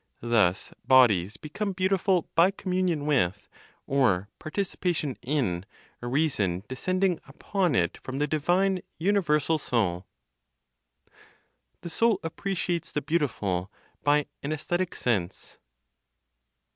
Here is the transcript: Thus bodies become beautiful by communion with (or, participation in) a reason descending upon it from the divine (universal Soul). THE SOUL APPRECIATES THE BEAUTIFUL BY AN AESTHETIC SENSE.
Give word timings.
Thus 0.23 0.73
bodies 0.83 1.37
become 1.37 1.73
beautiful 1.73 2.27
by 2.33 2.49
communion 2.49 3.05
with 3.05 3.47
(or, 3.85 4.29
participation 4.39 5.15
in) 5.21 5.63
a 6.01 6.07
reason 6.07 6.63
descending 6.67 7.19
upon 7.27 7.75
it 7.75 7.97
from 8.01 8.17
the 8.17 8.25
divine 8.25 8.81
(universal 8.97 9.59
Soul). 9.59 10.07
THE 11.81 11.91
SOUL 11.91 12.19
APPRECIATES 12.23 12.93
THE 12.93 13.03
BEAUTIFUL 13.03 13.71
BY 14.01 14.25
AN 14.41 14.51
AESTHETIC 14.51 14.95
SENSE. 14.95 15.59